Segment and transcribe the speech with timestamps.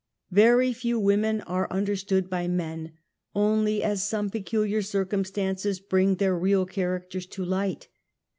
[0.33, 2.93] Veryjfew women are under \^/ stood by men,
[3.35, 7.87] only as some peculiar circumstances ^ (bring their real characters to light.